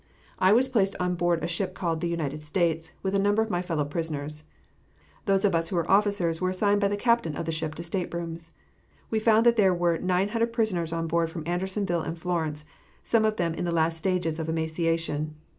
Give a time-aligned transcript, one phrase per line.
[0.39, 3.51] I was placed on board a ship called the United States, with a number of
[3.51, 4.45] my fellow prisoners.
[5.25, 7.83] Those of us who were officers were assigned by the captain of the ship to
[7.83, 8.49] staterooms.
[9.11, 12.65] We found that there were nine hundred prisoners on board from Andersonville and Florence,
[13.03, 15.35] some of them in the last stages of emaciation.